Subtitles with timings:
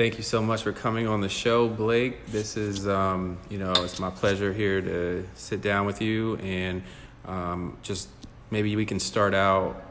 [0.00, 2.24] Thank you so much for coming on the show, Blake.
[2.28, 6.82] This is, um, you know, it's my pleasure here to sit down with you and
[7.26, 8.08] um, just
[8.50, 9.82] maybe we can start out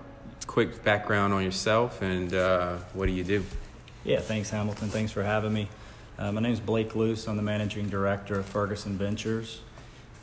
[0.47, 3.45] quick background on yourself and uh, what do you do?
[4.03, 4.89] Yeah, thanks, Hamilton.
[4.89, 5.69] Thanks for having me.
[6.17, 7.27] Uh, my name is Blake Luce.
[7.27, 9.61] I'm the managing director of Ferguson Ventures.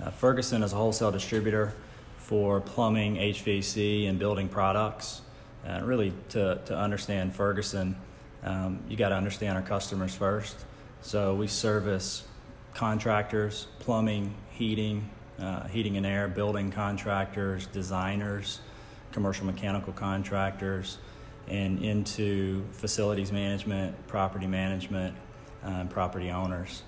[0.02, 1.74] Uh, Ferguson is a wholesale distributor
[2.16, 5.20] for plumbing, HVAC, and building products.
[5.64, 7.94] Uh, really, to, to understand Ferguson,
[8.46, 10.56] um, you got to understand our customers first.
[11.02, 12.24] So we service
[12.74, 18.60] contractors, plumbing, heating, uh, heating and air, building contractors, designers,
[19.12, 20.98] commercial mechanical contractors,
[21.48, 25.14] and into facilities management, property management,
[25.64, 26.82] uh, and property owners.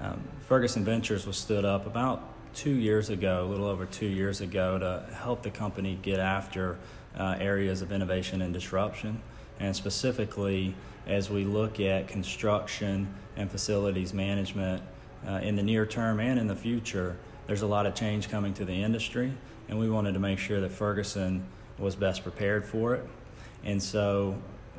[0.00, 2.22] Um, Ferguson Ventures was stood up about
[2.54, 6.78] two years ago, a little over two years ago, to help the company get after
[7.16, 9.20] uh, areas of innovation and disruption,
[9.60, 10.74] and specifically
[11.06, 14.82] as we look at construction and facilities management
[15.26, 17.16] uh, in the near term and in the future.
[17.46, 19.32] There's a lot of change coming to the industry,
[19.68, 21.44] and we wanted to make sure that Ferguson
[21.78, 23.04] was best prepared for it.
[23.64, 24.36] And so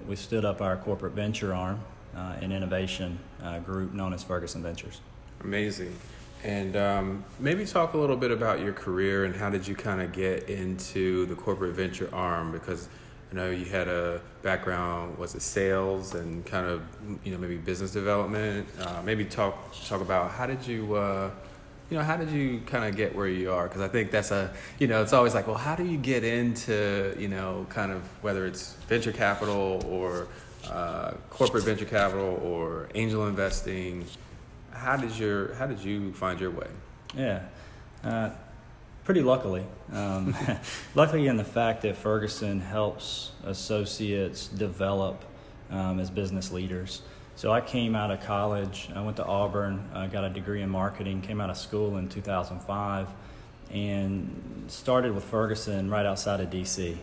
[0.07, 1.81] we stood up our corporate venture arm,
[2.15, 5.01] uh, an innovation uh, group known as Ferguson Ventures.
[5.41, 5.95] Amazing.
[6.43, 10.01] And um, maybe talk a little bit about your career and how did you kind
[10.01, 12.51] of get into the corporate venture arm?
[12.51, 12.87] Because
[13.35, 16.81] I know you had a background, was it sales and kind of,
[17.25, 18.65] you know, maybe business development?
[18.79, 21.29] Uh, maybe talk talk about how did you, uh,
[21.89, 23.67] you know, how did you kind of get where you are?
[23.67, 26.23] Because I think that's a, you know, it's always like, well, how do you get
[26.23, 30.29] into, you know, kind of whether it's venture capital or
[30.69, 34.05] uh, corporate venture capital or angel investing?
[34.71, 36.67] How did your how did you find your way?
[37.13, 37.41] Yeah,
[38.01, 38.29] uh,
[39.05, 39.63] pretty luckily.
[39.93, 40.35] Um,
[40.95, 45.23] luckily in the fact that Ferguson helps associates develop
[45.69, 47.01] um, as business leaders.
[47.37, 48.89] So I came out of college.
[48.95, 49.89] I went to Auburn.
[49.93, 51.21] I got a degree in marketing.
[51.21, 53.07] Came out of school in 2005,
[53.71, 56.97] and started with Ferguson right outside of DC.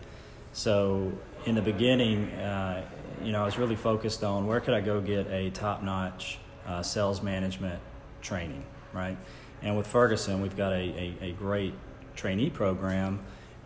[0.53, 1.11] So
[1.45, 2.83] in the beginning, uh,
[3.23, 6.81] you know, I was really focused on where could I go get a top-notch uh,
[6.81, 7.79] sales management
[8.21, 9.17] training, right?
[9.61, 11.73] And with Ferguson, we've got a, a, a, great
[12.15, 13.19] trainee program,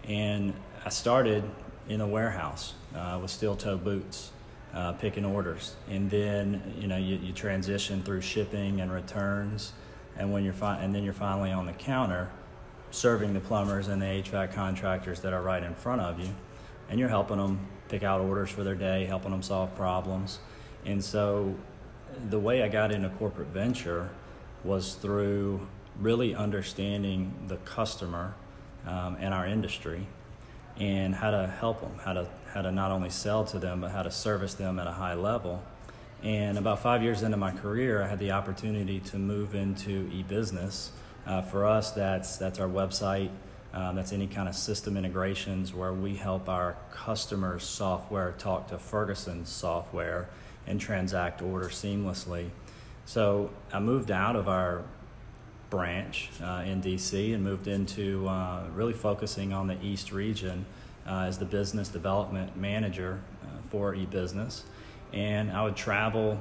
[0.08, 0.54] and
[0.86, 1.44] I started
[1.90, 4.32] in a warehouse uh, with steel toe boots,
[4.74, 9.74] uh, picking orders, and then you know you, you transition through shipping and returns,
[10.18, 12.30] and when you're fi- and then you're finally on the counter,
[12.92, 16.30] serving the plumbers and the HVAC contractors that are right in front of you,
[16.90, 17.60] and you're helping them
[17.90, 20.40] pick out orders for their day, helping them solve problems,
[20.86, 21.56] and so
[22.30, 24.10] the way I got into corporate venture
[24.64, 25.66] was through
[26.00, 28.34] really understanding the customer
[28.86, 30.08] um, and our industry
[30.80, 33.92] and how to help them, how to how to not only sell to them but
[33.92, 35.64] how to service them at a high level.
[36.24, 40.92] And about five years into my career, I had the opportunity to move into e-business.
[41.28, 43.30] Uh, for us, that's that's our website.
[43.74, 48.80] Um, that's any kind of system integrations where we help our customers' software talk to
[48.80, 50.30] Ferguson's software
[50.66, 52.50] and transact orders seamlessly.
[53.06, 54.84] So I moved out of our
[55.70, 60.66] branch uh, in DC and moved into uh, really focusing on the East region
[61.06, 64.62] uh, as the business development manager uh, for eBusiness.
[65.14, 66.40] And I would travel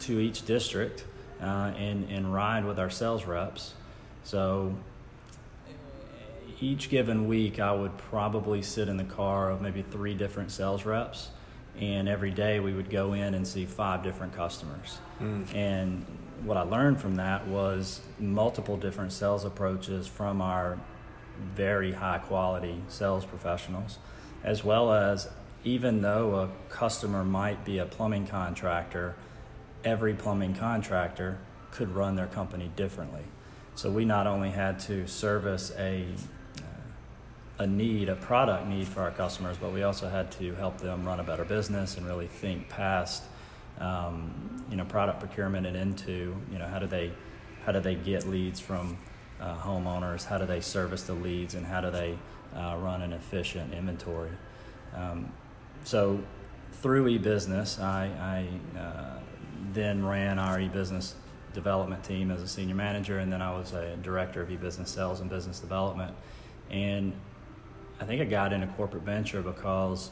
[0.00, 1.04] to each district
[1.40, 3.74] uh, and, and ride with our sales reps.
[4.24, 4.74] So
[6.60, 10.84] each given week, I would probably sit in the car of maybe three different sales
[10.84, 11.30] reps
[11.78, 14.98] and every day we would go in and see five different customers.
[15.20, 15.54] Mm.
[15.54, 16.06] And
[16.44, 20.78] what I learned from that was multiple different sales approaches from our
[21.54, 23.98] very high quality sales professionals,
[24.44, 25.28] as well as
[25.64, 29.14] even though a customer might be a plumbing contractor,
[29.84, 31.38] every plumbing contractor
[31.70, 33.22] could run their company differently.
[33.74, 36.06] So we not only had to service a
[36.58, 36.62] uh,
[37.60, 41.04] a need, a product need for our customers, but we also had to help them
[41.04, 43.22] run a better business and really think past,
[43.80, 47.12] um, you know, product procurement and into, you know, how do they,
[47.64, 48.96] how do they get leads from
[49.40, 50.24] uh, homeowners?
[50.24, 52.18] How do they service the leads, and how do they
[52.54, 54.30] uh, run an efficient inventory?
[54.94, 55.32] Um,
[55.84, 56.20] so,
[56.72, 58.46] through eBusiness, I,
[58.76, 59.18] I uh,
[59.72, 61.14] then ran our eBusiness
[61.52, 65.20] development team as a senior manager, and then I was a director of eBusiness sales
[65.20, 66.14] and business development.
[66.70, 67.12] And
[68.00, 70.10] I think I got into corporate venture because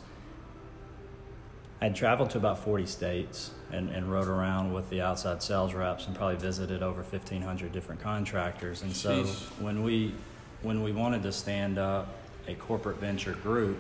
[1.81, 6.07] I'd traveled to about 40 states and, and rode around with the outside sales reps
[6.07, 8.83] and probably visited over 1,500 different contractors.
[8.83, 9.25] And so
[9.61, 10.15] when we
[10.63, 12.09] when we wanted to stand up
[12.49, 13.79] a corporate venture group,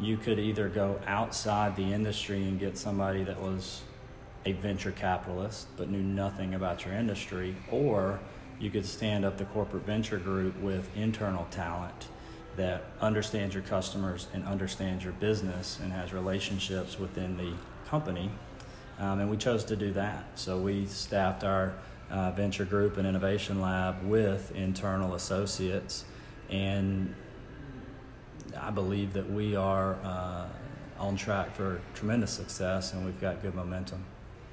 [0.00, 3.82] you could either go outside the industry and get somebody that was
[4.44, 8.18] a venture capitalist but knew nothing about your industry, or
[8.58, 12.08] you could stand up the corporate venture group with internal talent
[12.56, 17.52] that understands your customers and understands your business and has relationships within the
[17.88, 18.30] company.
[18.98, 20.24] Um, and we chose to do that.
[20.36, 21.74] So we staffed our
[22.10, 26.04] uh, venture group and innovation lab with internal associates.
[26.48, 27.14] And
[28.58, 30.46] I believe that we are uh,
[30.98, 34.04] on track for tremendous success and we've got good momentum.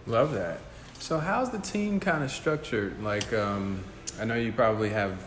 [0.07, 0.59] Love that.
[0.99, 3.01] So, how's the team kind of structured?
[3.01, 3.83] Like, um,
[4.19, 5.19] I know you probably have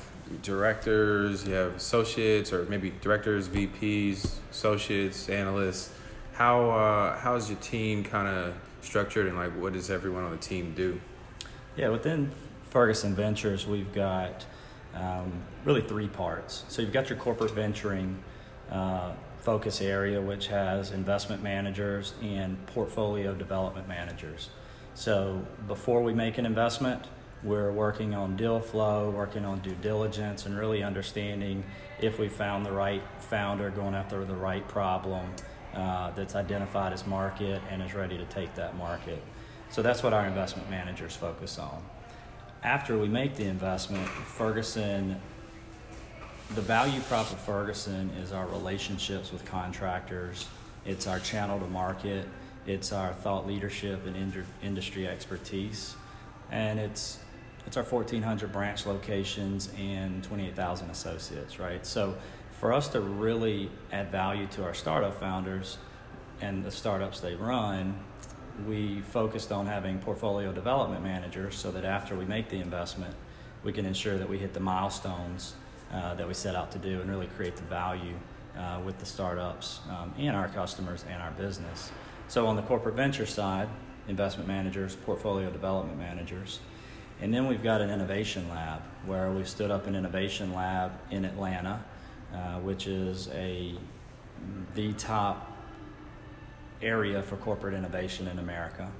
[0.43, 5.91] directors, you have associates, or maybe directors, VPs, associates, analysts.
[6.33, 10.31] How uh, how is your team kind of structured, and like what does everyone on
[10.31, 11.01] the team do?
[11.77, 12.31] Yeah, within
[12.71, 14.45] Ferguson Ventures, we've got
[14.95, 15.33] um,
[15.65, 16.65] really three parts.
[16.69, 18.23] So you've got your corporate venturing
[18.71, 24.51] uh, focus area, which has investment managers and portfolio development managers.
[24.95, 27.05] So before we make an investment,
[27.43, 31.65] we're working on deal flow, working on due diligence, and really understanding
[32.01, 35.27] if we found the right founder going after the right problem
[35.75, 39.23] uh, that's identified as market and is ready to take that market.
[39.71, 41.83] So that's what our investment managers focus on.
[42.63, 45.21] After we make the investment, Ferguson,
[46.55, 50.47] the value prop of Ferguson is our relationships with contractors,
[50.85, 52.27] it's our channel to market,
[52.67, 55.97] it's our thought leadership and industry expertise,
[56.51, 57.19] and it's
[57.67, 61.85] it's our 1,400 branch locations and 28,000 associates, right?
[61.85, 62.17] So
[62.61, 65.79] for us to really add value to our startup founders
[66.41, 67.99] and the startups they run,
[68.67, 73.15] we focused on having portfolio development managers so that after we make the investment,
[73.65, 75.55] we can ensure that we hit the milestones
[75.93, 78.15] uh, that we set out to do and really create the value
[78.57, 81.91] uh, with the startups um, and our customers and our business.
[82.29, 83.69] So on the corporate venture side,
[84.09, 86.61] investment managers, portfolio development managers,
[87.21, 91.25] and then we've got an innovation lab where we stood up an innovation lab in
[91.25, 91.83] Atlanta,
[92.35, 93.75] uh, which is a
[94.75, 95.53] the top
[96.83, 98.91] area for corporate innovation in America.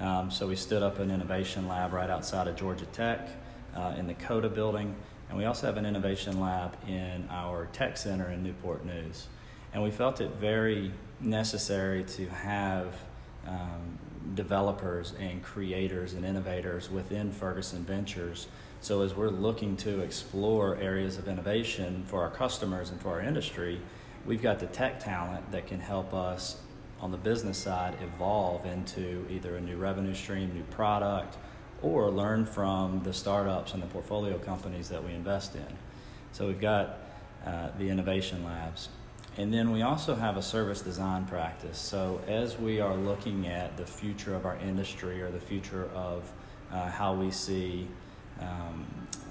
[0.00, 3.28] Um, so we stood up an innovation lab right outside of Georgia Tech
[3.76, 4.96] uh, in the Coda building,
[5.28, 9.28] and we also have an innovation lab in our tech center in Newport News.
[9.72, 12.94] And we felt it very necessary to have
[13.46, 13.98] um,
[14.34, 18.48] developers and creators and innovators within Ferguson Ventures.
[18.80, 23.20] So, as we're looking to explore areas of innovation for our customers and for our
[23.20, 23.80] industry,
[24.26, 26.58] we've got the tech talent that can help us
[27.00, 31.36] on the business side evolve into either a new revenue stream, new product,
[31.82, 35.76] or learn from the startups and the portfolio companies that we invest in.
[36.32, 36.98] So, we've got
[37.46, 38.88] uh, the innovation labs.
[39.36, 41.76] And then we also have a service design practice.
[41.76, 46.30] So as we are looking at the future of our industry or the future of
[46.70, 47.88] uh, how we see
[48.40, 48.86] um,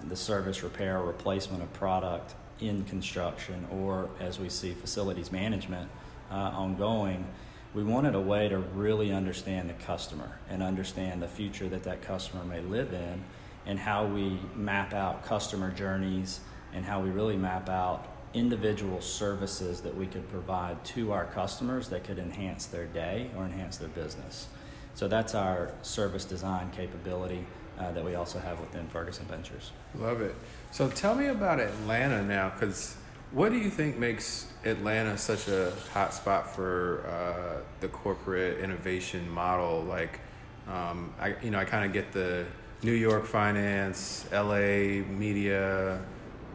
[0.10, 5.90] the service repair or replacement of product in construction, or as we see facilities management
[6.32, 7.26] uh, ongoing,
[7.74, 12.02] we wanted a way to really understand the customer and understand the future that that
[12.02, 13.24] customer may live in
[13.66, 16.42] and how we map out customer journeys
[16.74, 21.90] and how we really map out individual services that we could provide to our customers
[21.90, 24.48] that could enhance their day or enhance their business.
[24.96, 27.46] So that's our service design capability
[27.80, 29.72] uh, that we also have within Ferguson Ventures.
[29.96, 30.36] Love it.
[30.72, 32.96] So tell me about Atlanta now, because
[33.32, 39.28] what do you think makes Atlanta such a hot spot for uh, the corporate innovation
[39.30, 39.84] model?
[39.84, 40.20] Like,
[40.68, 42.46] um, I you know I kind of get the
[42.84, 45.02] New York finance, L.A.
[45.02, 46.00] media,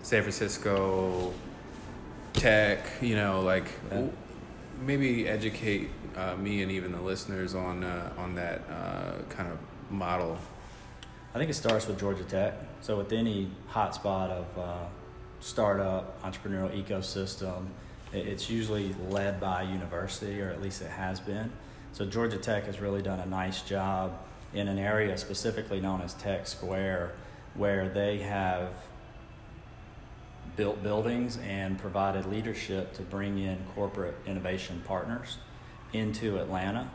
[0.02, 1.32] San Francisco
[2.38, 4.06] tech, you know, like yeah.
[4.80, 9.58] maybe educate uh, me and even the listeners on uh, on that uh, kind of
[9.90, 10.38] model.
[11.34, 12.54] I think it starts with Georgia Tech.
[12.80, 14.86] So with any hotspot of uh,
[15.40, 17.66] startup entrepreneurial ecosystem,
[18.12, 21.52] it's usually led by a university, or at least it has been.
[21.92, 24.18] So Georgia Tech has really done a nice job
[24.54, 27.12] in an area specifically known as Tech Square,
[27.54, 28.70] where they have
[30.58, 35.38] built buildings and provided leadership to bring in corporate innovation partners
[35.92, 36.90] into Atlanta.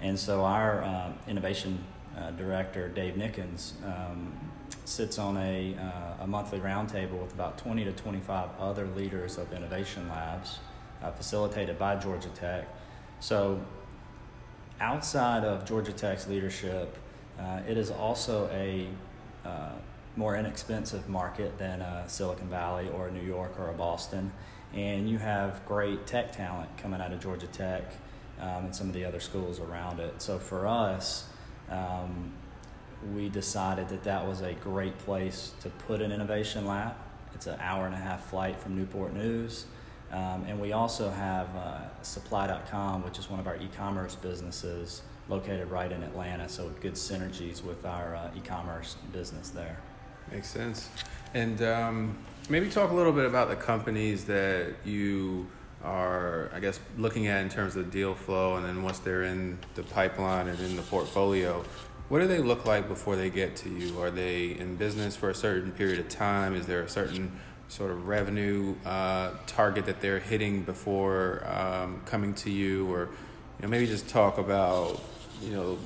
[0.00, 1.84] And so our um, innovation
[2.16, 4.32] uh, director, Dave Nickens, um,
[4.86, 9.52] sits on a, uh, a monthly roundtable with about 20 to 25 other leaders of
[9.52, 10.58] innovation labs
[11.02, 12.66] uh, facilitated by Georgia Tech.
[13.20, 13.60] So
[14.80, 16.96] outside of Georgia Tech's leadership,
[17.38, 18.88] uh, it is also a
[19.44, 19.72] uh,
[20.16, 24.32] more inexpensive market than a Silicon Valley or New York or Boston.
[24.74, 27.84] And you have great tech talent coming out of Georgia Tech
[28.40, 30.20] um, and some of the other schools around it.
[30.20, 31.28] So for us,
[31.70, 32.32] um,
[33.14, 36.94] we decided that that was a great place to put an innovation lab.
[37.34, 39.66] It's an hour and a half flight from Newport News.
[40.12, 45.02] Um, and we also have uh, supply.com, which is one of our e commerce businesses
[45.28, 46.48] located right in Atlanta.
[46.48, 49.78] So, good synergies with our uh, e commerce business there.
[50.30, 50.88] Makes sense.
[51.34, 52.18] And um,
[52.48, 55.46] maybe talk a little bit about the companies that you
[55.84, 59.58] are, I guess, looking at in terms of deal flow, and then once they're in
[59.74, 61.64] the pipeline and in the portfolio,
[62.08, 64.00] what do they look like before they get to you?
[64.00, 66.54] Are they in business for a certain period of time?
[66.54, 67.32] Is there a certain
[67.68, 73.62] sort of revenue uh, target that they're hitting before um, coming to you, or you
[73.62, 75.00] know, maybe just talk about
[75.42, 75.78] you know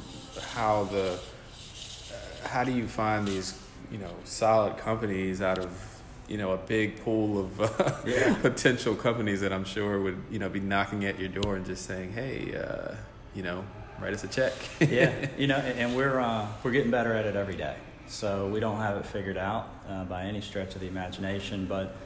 [0.53, 3.53] how the uh, how do you find these
[3.91, 8.35] you know solid companies out of you know a big pool of uh, yeah.
[8.43, 11.85] potential companies that I'm sure would you know be knocking at your door and just
[11.85, 12.95] saying, hey, uh,
[13.35, 13.65] you know,
[14.01, 14.53] write us a check.
[14.81, 17.77] yeah, you know, and we're uh, we're getting better at it every day.
[18.07, 21.97] So we don't have it figured out uh, by any stretch of the imagination, but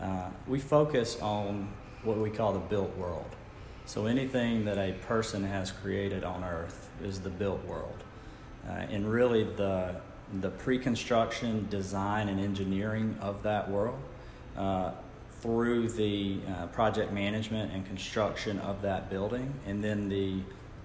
[0.00, 1.68] uh, we focus on
[2.02, 3.30] what we call the built world.
[3.86, 8.02] So anything that a person has created on Earth is the built world,
[8.68, 9.96] uh, and really the
[10.40, 13.98] the pre-construction, design, and engineering of that world.
[14.56, 14.92] Uh,
[15.40, 20.40] through the uh, project management and construction of that building, and then the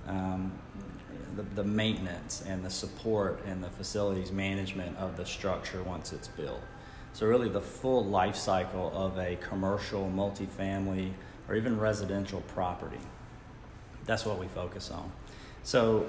[0.08, 0.52] um,
[1.36, 6.28] the, the maintenance and the support and the facilities management of the structure once it's
[6.28, 6.62] built.
[7.14, 11.12] So, really, the full life cycle of a commercial, multifamily,
[11.48, 13.00] or even residential property.
[14.06, 15.12] That's what we focus on.
[15.64, 16.08] So,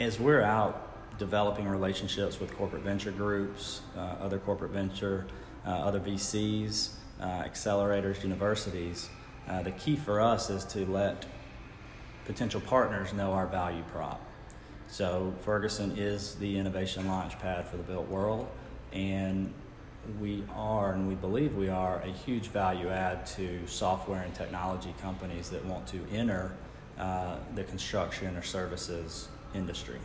[0.00, 5.26] as we're out developing relationships with corporate venture groups, uh, other corporate venture,
[5.66, 6.90] uh, other VCs,
[7.20, 9.08] uh, accelerators, universities,
[9.48, 11.26] uh, the key for us is to let
[12.24, 14.20] potential partners know our value prop.
[14.88, 18.48] So Ferguson is the innovation launch pad for the built world,
[18.92, 19.52] and
[20.20, 24.94] we are, and we believe we are, a huge value add to software and technology
[25.00, 26.52] companies that want to enter
[26.98, 29.98] uh, the construction or services industry.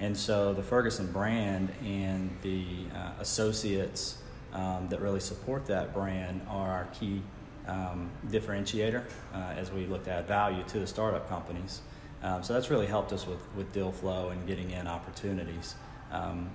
[0.00, 2.64] And so the Ferguson brand and the
[2.94, 4.18] uh, associates
[4.52, 7.22] um, that really support that brand are our key
[7.68, 9.04] um, differentiator
[9.34, 11.82] uh, as we look to add value to the startup companies.
[12.22, 15.74] Um, so that's really helped us with, with deal flow and getting in opportunities.
[16.10, 16.50] Um,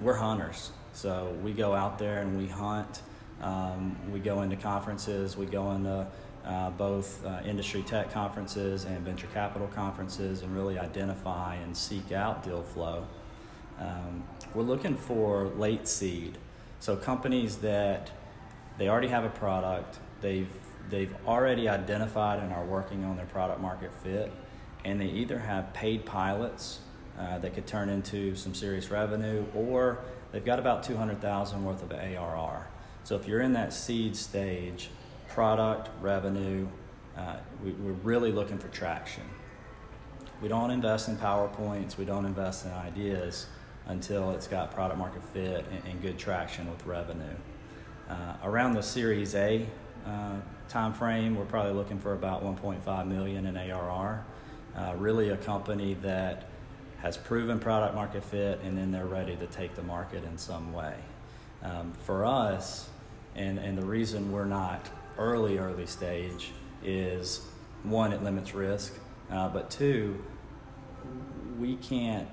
[0.00, 3.02] we're hunters, so we go out there and we hunt.
[3.40, 6.06] Um, we go into conferences, we go into
[6.48, 12.10] uh, both uh, industry tech conferences and venture capital conferences and really identify and seek
[12.10, 13.06] out deal flow.
[13.78, 14.24] Um,
[14.54, 16.38] we're looking for late seed,
[16.80, 18.10] so companies that
[18.78, 20.48] they already have a product, they've
[20.90, 24.32] they've already identified and are working on their product market fit
[24.84, 26.80] and they either have paid pilots
[27.18, 29.98] uh, that could turn into some serious revenue or
[30.32, 32.68] they've got about 200000 worth of arr
[33.04, 34.90] so if you're in that seed stage
[35.28, 36.66] product revenue
[37.16, 39.24] uh, we, are really looking for traction.
[40.40, 43.46] We don't invest in powerpoints we don't invest in ideas
[43.86, 47.24] until it's got product market fit and, and good traction with revenue.
[48.08, 49.66] Uh, around the series a
[50.06, 50.36] uh,
[50.68, 54.24] time frame we're probably looking for about 1.5 million in arr
[54.76, 56.48] uh, really a company that
[56.98, 60.72] has proven product market fit and then they're ready to take the market in some
[60.72, 60.94] way.
[61.62, 62.88] Um, for us,
[63.34, 67.42] and, and the reason we're not early, early stage is
[67.82, 68.94] one, it limits risk,
[69.30, 70.22] uh, but two,
[71.58, 72.28] we can't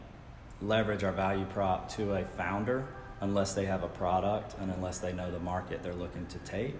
[0.61, 2.87] leverage our value prop to a founder
[3.21, 6.75] unless they have a product and unless they know the market they're looking to take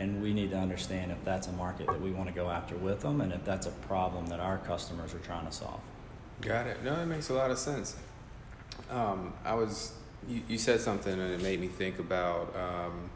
[0.00, 2.74] and we need to understand if that's a market that we want to go after
[2.76, 5.80] with them and if that's a problem that our customers are trying to solve.
[6.40, 6.82] Got it.
[6.82, 7.96] No, that makes a lot of sense.
[8.90, 9.92] Um, I was,
[10.26, 13.10] you, you, said something and it made me think about um,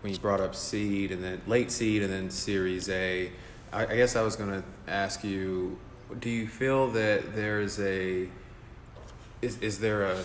[0.00, 3.30] when you brought up seed and then late seed and then series A.
[3.72, 5.78] I, I guess I was going to ask you,
[6.20, 8.28] do you feel that there's a,
[9.42, 10.22] is, is there a,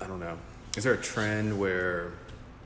[0.00, 0.36] I don't know,
[0.76, 2.12] is there a trend where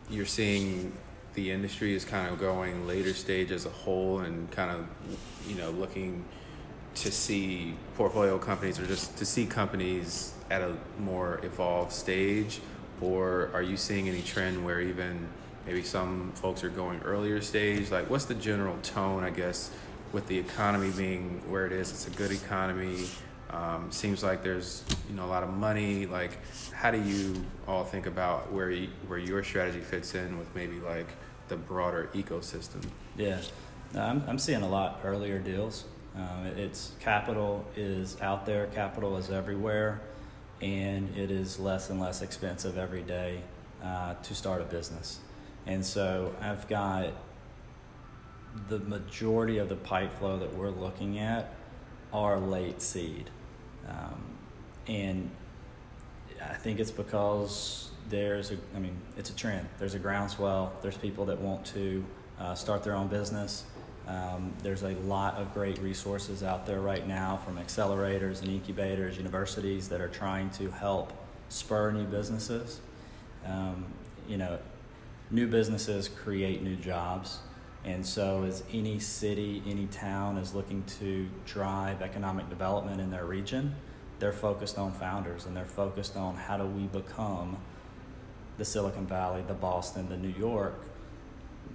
[0.08, 0.92] you're seeing
[1.34, 4.86] the industry is kind of going later stage as a whole and kind of
[5.46, 6.24] you know looking
[6.94, 12.60] to see portfolio companies or just to see companies at a more evolved stage
[13.02, 15.28] or are you seeing any trend where even
[15.66, 17.90] maybe some folks are going earlier stage.
[17.90, 19.70] Like what's the general tone i guess
[20.12, 21.90] with the economy being where it is?
[21.90, 23.06] It's a good economy.
[23.50, 26.06] Um, seems like there's you know a lot of money.
[26.06, 26.38] Like
[26.72, 30.80] how do you all think about where you, where your strategy fits in with maybe
[30.80, 31.08] like
[31.48, 32.84] the broader ecosystem.
[33.16, 33.40] Yeah,
[33.94, 35.84] I'm, I'm seeing a lot earlier deals.
[36.16, 40.00] Um, it's capital is out there, capital is everywhere,
[40.62, 43.40] and it is less and less expensive every day
[43.84, 45.20] uh, to start a business.
[45.66, 47.12] And so I've got
[48.68, 51.52] the majority of the pipe flow that we're looking at
[52.12, 53.30] are late seed.
[53.88, 54.22] Um,
[54.86, 55.30] and
[56.42, 59.68] I think it's because there's a, I mean, it's a trend.
[59.78, 60.72] There's a groundswell.
[60.82, 62.04] There's people that want to
[62.38, 63.64] uh, start their own business.
[64.06, 69.18] Um, there's a lot of great resources out there right now from accelerators and incubators,
[69.18, 71.12] universities that are trying to help
[71.48, 72.80] spur new businesses.
[73.44, 73.84] Um,
[74.28, 74.58] you know,
[75.30, 77.38] new businesses create new jobs.
[77.84, 83.24] And so, as any city, any town is looking to drive economic development in their
[83.24, 83.76] region,
[84.18, 87.58] they're focused on founders and they're focused on how do we become
[88.58, 90.74] the Silicon Valley, the Boston, the New York.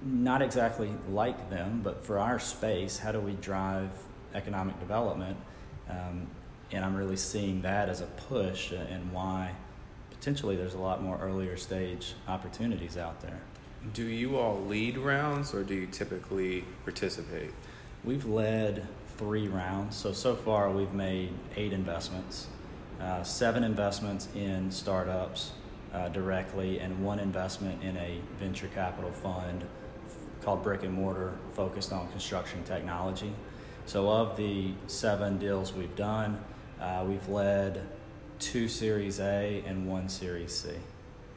[0.03, 3.91] Not exactly like them, but for our space, how do we drive
[4.33, 5.37] economic development?
[5.89, 6.27] Um,
[6.71, 9.53] and I'm really seeing that as a push and why
[10.21, 13.39] potentially there's a lot more earlier stage opportunities out there.
[13.91, 17.49] Do you all lead rounds or do you typically participate?
[18.03, 18.87] We've led
[19.17, 19.95] three rounds.
[19.95, 22.45] So, so far we've made eight investments,
[22.99, 25.53] uh, seven investments in startups
[25.91, 29.65] uh, directly, and one investment in a venture capital fund
[30.43, 33.33] called Brick and Mortar, focused on construction technology.
[33.87, 36.39] So, of the seven deals we've done,
[36.79, 37.81] uh, we've led
[38.41, 40.71] two Series A and one Series C.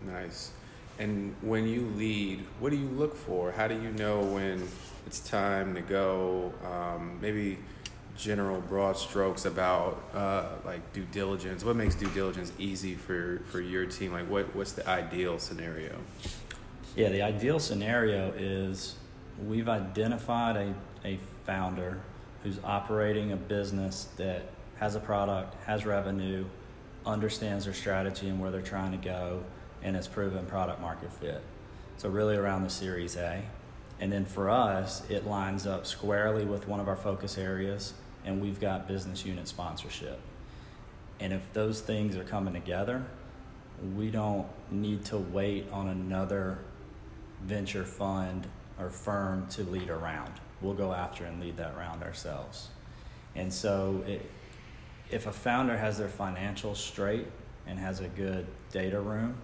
[0.03, 0.51] Nice.
[0.99, 3.53] And when you lead, what do you look for?
[3.53, 4.67] How do you know when
[5.07, 6.53] it's time to go?
[6.65, 7.59] Um, maybe
[8.17, 11.65] general broad strokes about uh, like due diligence.
[11.65, 14.13] What makes due diligence easy for, for your team?
[14.13, 15.97] Like what, what's the ideal scenario?
[16.97, 18.95] Yeah, the ideal scenario is
[19.47, 20.75] we've identified a,
[21.07, 22.01] a founder
[22.45, 24.43] who's operating a business that
[24.77, 26.45] has a product, has revenue,
[27.07, 29.43] understands their strategy and where they're trying to go,
[29.83, 31.43] and has proven product market fit.
[31.99, 33.43] So, really around the Series A.
[34.01, 38.43] And then for us, it lines up squarely with one of our focus areas, and
[38.43, 40.19] we've got business unit sponsorship.
[41.21, 43.05] And if those things are coming together,
[43.97, 46.59] we don't need to wait on another
[47.43, 48.47] venture fund
[48.81, 50.33] or firm to lead a round.
[50.61, 52.69] We'll go after and lead that round ourselves.
[53.37, 54.29] And so, it,
[55.11, 57.27] if a founder has their financials straight
[57.67, 59.37] and has a good data room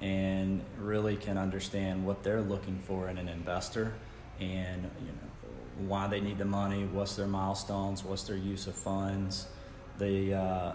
[0.00, 3.92] and really can understand what they're looking for in an investor
[4.38, 8.74] and you know why they need the money, what's their milestones, what's their use of
[8.74, 9.46] funds,
[9.98, 10.72] the uh,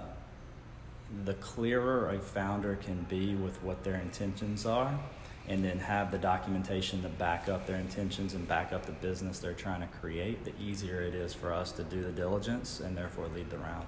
[1.23, 4.99] the clearer a founder can be with what their intentions are,
[5.47, 9.39] and then have the documentation to back up their intentions and back up the business
[9.39, 12.97] they're trying to create, the easier it is for us to do the diligence and
[12.97, 13.85] therefore lead the round.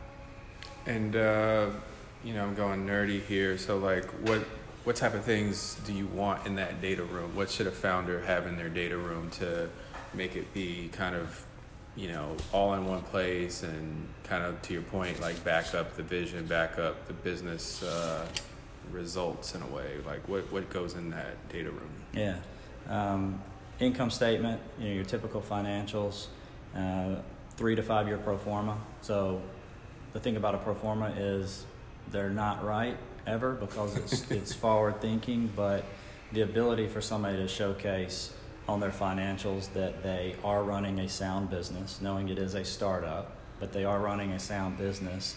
[0.88, 1.70] And uh,
[2.24, 3.58] you know, I'm going nerdy here.
[3.58, 4.42] So, like, what
[4.84, 7.36] what type of things do you want in that data room?
[7.36, 9.70] What should a founder have in their data room to
[10.14, 11.46] make it be kind of,
[11.98, 15.98] you know, all in one place and kind of to your point, like back up
[15.98, 18.26] the vision, back up the business uh,
[18.90, 19.98] results in a way.
[20.06, 21.92] Like, what what goes in that data room?
[22.14, 22.38] Yeah.
[22.88, 23.42] Um,
[23.80, 26.28] income statement, you know, your typical financials,
[26.74, 27.16] uh,
[27.58, 28.78] three to five year pro forma.
[29.02, 29.42] So
[30.14, 31.66] the thing about a pro forma is
[32.12, 35.84] they're not right ever because it's it's forward thinking, but
[36.32, 38.34] the ability for somebody to showcase
[38.68, 43.32] on their financials that they are running a sound business, knowing it is a startup,
[43.60, 45.36] but they are running a sound business,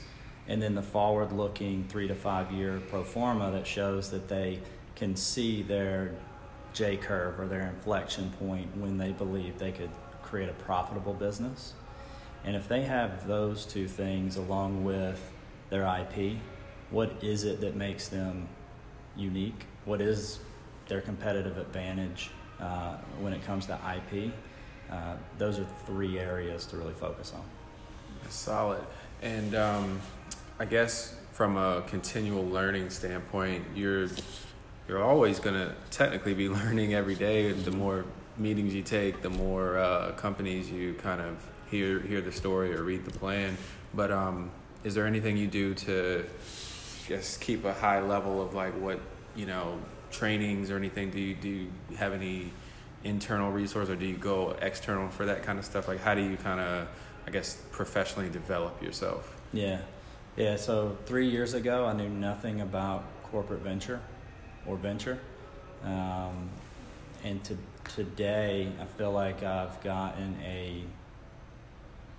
[0.49, 4.61] and then the forward looking three to five year pro forma that shows that they
[4.97, 6.13] can see their
[6.73, 9.91] J curve or their inflection point when they believe they could
[10.23, 11.75] create a profitable business.
[12.45, 15.31] And if they have those two things along with
[15.69, 16.37] their IP,
[16.91, 18.49] what is it that makes them
[19.17, 19.67] unique?
[19.85, 20.41] What is
[20.89, 24.33] their competitive advantage uh, when it comes to IP?
[24.91, 27.45] Uh, those are three areas to really focus on.
[28.29, 28.83] Solid.
[29.23, 30.01] And um,
[30.59, 34.09] I guess from a continual learning standpoint, you're
[34.89, 37.53] you're always going to technically be learning every day.
[37.53, 38.05] The more
[38.37, 41.37] meetings you take, the more uh, companies you kind of
[41.71, 43.57] hear hear the story or read the plan.
[43.95, 44.51] But um,
[44.85, 46.25] is there anything you do to
[47.07, 49.01] just keep a high level of like what
[49.37, 49.79] you know
[50.11, 51.11] trainings or anything?
[51.11, 52.53] Do you do you have any
[53.03, 55.89] internal resource or do you go external for that kind of stuff?
[55.89, 56.89] Like how do you kind of
[57.27, 59.37] I guess professionally develop yourself?
[59.53, 59.81] Yeah,
[60.37, 60.57] yeah.
[60.57, 64.01] So three years ago, I knew nothing about corporate venture
[64.67, 65.19] or venture,
[65.85, 66.51] um,
[67.25, 67.57] and to,
[67.95, 70.85] today I feel like I've gotten a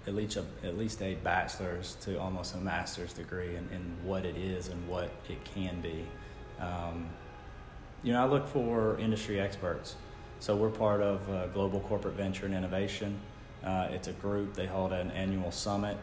[0.07, 4.25] at least a, at least a bachelor's to almost a master's degree in, in what
[4.25, 6.05] it is and what it can be.
[6.59, 7.07] Um,
[8.03, 9.95] you know, I look for industry experts.
[10.39, 13.19] So we're part of uh, Global Corporate Venture and Innovation.
[13.63, 14.55] Uh, it's a group.
[14.55, 15.97] They hold an annual summit.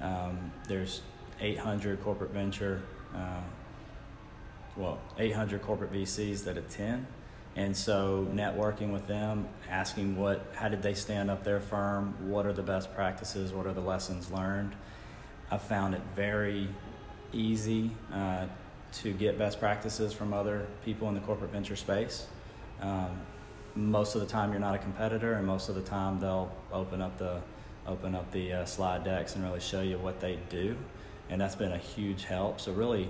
[0.00, 1.02] Um, there's
[1.40, 2.82] 800 corporate venture,
[3.14, 3.40] uh,
[4.76, 7.06] well, 800 corporate VCs that attend.
[7.56, 12.14] And so networking with them, asking what, how did they stand up their firm?
[12.30, 13.52] What are the best practices?
[13.52, 14.74] What are the lessons learned?
[15.50, 16.68] I found it very
[17.32, 18.46] easy uh,
[18.92, 22.26] to get best practices from other people in the corporate venture space.
[22.80, 23.20] Um,
[23.74, 27.00] most of the time, you're not a competitor, and most of the time, they'll open
[27.00, 27.40] up the
[27.86, 30.76] open up the uh, slide decks and really show you what they do,
[31.28, 32.60] and that's been a huge help.
[32.60, 33.08] So really,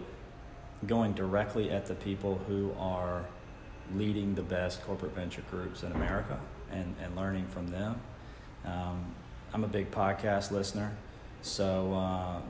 [0.87, 3.25] going directly at the people who are
[3.97, 6.39] leading the best corporate venture groups in America
[6.71, 8.01] and, and learning from them.
[8.65, 9.15] Um,
[9.53, 10.93] I'm a big podcast listener,
[11.43, 12.41] so uh,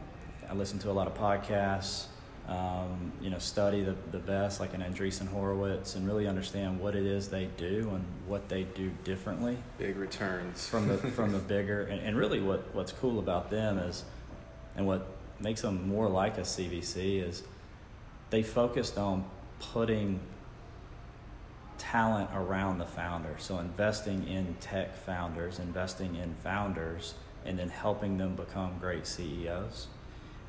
[0.51, 2.07] I listen to a lot of podcasts.
[2.49, 6.97] Um, you know, study the, the best, like an Andreessen Horowitz, and really understand what
[6.97, 9.57] it is they do and what they do differently.
[9.79, 13.79] Big returns from the from the bigger, and, and really what, what's cool about them
[13.79, 14.05] is,
[14.75, 15.07] and what
[15.39, 17.45] makes them more like a CVC is,
[18.31, 19.25] they focused on
[19.73, 20.21] putting
[21.91, 23.35] talent around the founder.
[23.39, 29.89] So investing in tech founders, investing in founders, and then helping them become great CEOs.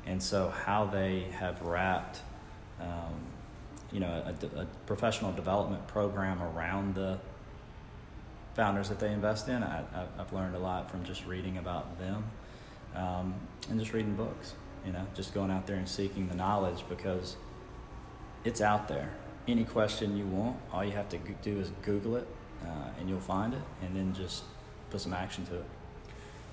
[0.06, 2.20] And so how they have wrapped,
[2.80, 3.14] um,
[3.90, 7.18] you know, a, a, professional development program around the
[8.54, 9.82] founders that they invest in, I,
[10.16, 12.24] have learned a lot from just reading about them
[12.94, 13.34] um,
[13.68, 14.54] and just reading books.
[14.86, 17.36] You know, just going out there and seeking the knowledge because
[18.44, 19.12] it's out there
[19.48, 22.26] any question you want, all you have to do is Google it,
[22.64, 24.44] uh, and you'll find it, and then just
[24.90, 25.64] put some action to it.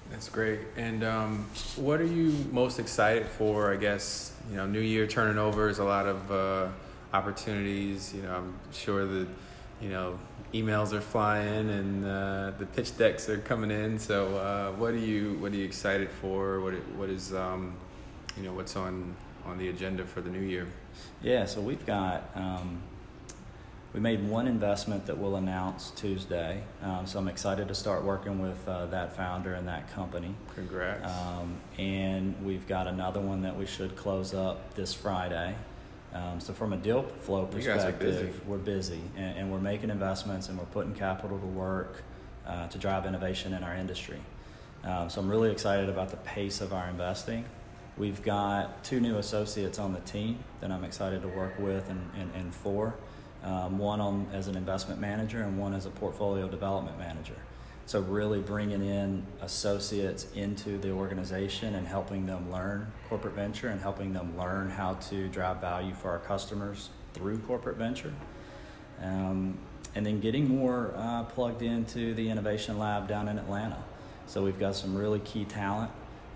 [0.10, 0.60] That's great.
[0.76, 3.72] And um, what are you most excited for?
[3.72, 6.68] I guess you know, New Year turning over is a lot of uh,
[7.14, 8.14] opportunities.
[8.14, 9.28] You know, I'm sure that
[9.82, 10.18] you know
[10.54, 14.00] emails are flying and uh, the pitch decks are coming in.
[14.00, 16.60] So, uh, what are you what are you excited for?
[16.60, 17.76] What what is um,
[18.36, 19.16] you know what's on
[19.50, 20.68] on the agenda for the new year?
[21.22, 22.82] Yeah, so we've got um,
[23.94, 26.62] we made one investment that we'll announce Tuesday.
[26.84, 30.36] Um, so I'm excited to start working with uh, that founder and that company.
[30.54, 31.12] Congrats.
[31.12, 35.56] Um, and we've got another one that we should close up this Friday.
[36.14, 38.32] Um, so from a deal flow perspective, busy.
[38.48, 42.04] we're busy and, and, we're making investments and we're putting capital to work
[42.48, 44.20] uh, to drive innovation in our industry.
[44.84, 47.46] Um, so I'm really excited about the pace of our investing.
[48.00, 52.10] We've got two new associates on the team that I'm excited to work with and,
[52.18, 52.96] and, and for.
[53.44, 57.36] Um, one on as an investment manager and one as a portfolio development manager.
[57.86, 63.82] So really bringing in associates into the organization and helping them learn corporate venture and
[63.82, 68.14] helping them learn how to drive value for our customers through corporate venture.
[69.02, 69.58] Um,
[69.96, 73.84] and then getting more uh, plugged into the innovation lab down in Atlanta.
[74.26, 75.92] So we've got some really key talent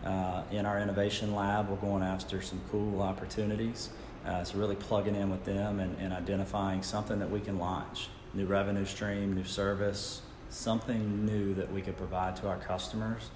[0.05, 3.89] uh, in our innovation lab, we're going after some cool opportunities.
[4.25, 8.09] Uh, so really plugging in with them and, and identifying something that we can launch,
[8.33, 13.29] new revenue stream, new service, something new that we could provide to our customers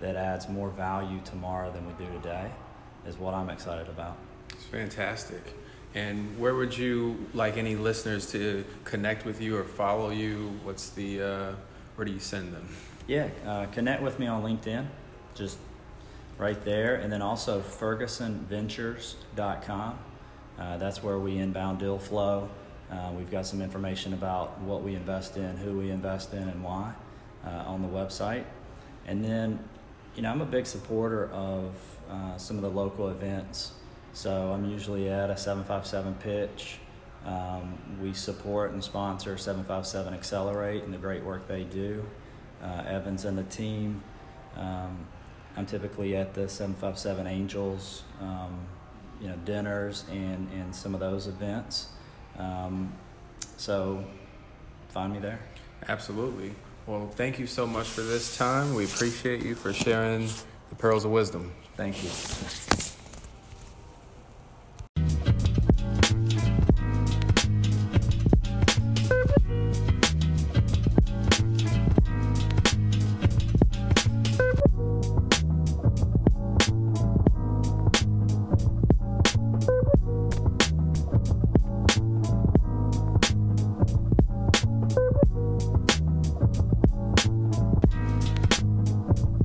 [0.00, 2.50] that adds more value tomorrow than we do today
[3.06, 4.16] is what I'm excited about.
[4.50, 5.42] It's fantastic.
[5.94, 10.52] And where would you like any listeners to connect with you or follow you?
[10.62, 11.52] What's the, uh,
[11.96, 12.68] where do you send them?
[13.06, 14.86] Yeah, uh, connect with me on LinkedIn.
[15.34, 15.58] Just
[16.38, 16.94] right there.
[16.96, 19.98] And then also fergusonventures.com.
[20.58, 22.48] Uh, that's where we inbound deal flow.
[22.90, 26.64] Uh, we've got some information about what we invest in, who we invest in, and
[26.64, 26.94] why
[27.44, 28.44] uh, on the website.
[29.06, 29.58] And then,
[30.16, 31.74] you know, I'm a big supporter of
[32.10, 33.72] uh, some of the local events.
[34.14, 36.78] So I'm usually at a 757 pitch.
[37.26, 42.04] Um, we support and sponsor 757 Accelerate and the great work they do.
[42.62, 44.02] Uh, Evans and the team.
[44.56, 45.06] Um,
[45.58, 48.60] I'm typically at the 757 Angels, um,
[49.20, 51.88] you know, dinners and, and some of those events.
[52.38, 52.92] Um,
[53.56, 54.04] so
[54.90, 55.40] find me there.
[55.88, 56.54] Absolutely.
[56.86, 58.72] Well, thank you so much for this time.
[58.72, 60.28] We appreciate you for sharing
[60.68, 61.52] the pearls of wisdom.
[61.76, 62.87] Thank you.